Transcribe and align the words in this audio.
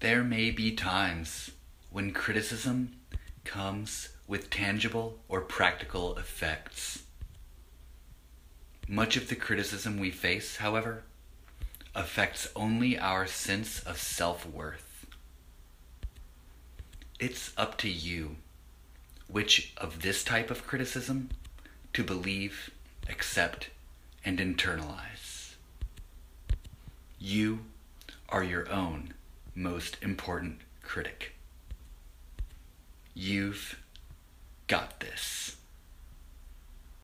There 0.00 0.24
may 0.24 0.50
be 0.50 0.72
times 0.72 1.50
when 1.90 2.12
criticism 2.12 2.96
comes 3.44 4.08
with 4.26 4.48
tangible 4.48 5.18
or 5.28 5.42
practical 5.42 6.16
effects. 6.16 7.02
Much 8.88 9.18
of 9.18 9.28
the 9.28 9.36
criticism 9.36 9.98
we 9.98 10.10
face, 10.10 10.56
however, 10.56 11.02
affects 11.94 12.48
only 12.56 12.98
our 12.98 13.26
sense 13.26 13.80
of 13.80 13.98
self 13.98 14.46
worth. 14.46 15.04
It's 17.18 17.52
up 17.58 17.76
to 17.78 17.90
you 17.90 18.36
which 19.28 19.74
of 19.76 20.00
this 20.00 20.24
type 20.24 20.50
of 20.50 20.66
criticism 20.66 21.28
to 21.92 22.02
believe, 22.02 22.70
accept, 23.06 23.68
and 24.24 24.38
internalize. 24.38 25.56
You 27.18 27.66
are 28.30 28.42
your 28.42 28.66
own 28.70 29.12
most 29.60 29.98
important 30.02 30.60
critic. 30.82 31.34
You've 33.12 33.78
got 34.66 35.00
this. 35.00 35.49